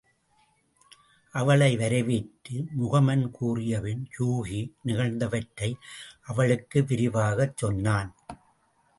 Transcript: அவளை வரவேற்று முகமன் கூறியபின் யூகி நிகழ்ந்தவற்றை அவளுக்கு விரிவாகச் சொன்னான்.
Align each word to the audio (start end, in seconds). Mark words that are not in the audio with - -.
அவளை 1.33 1.75
வரவேற்று 1.77 2.55
முகமன் 2.79 3.25
கூறியபின் 3.31 4.01
யூகி 4.19 4.61
நிகழ்ந்தவற்றை 4.85 5.69
அவளுக்கு 6.21 6.81
விரிவாகச் 6.83 7.57
சொன்னான். 7.57 8.11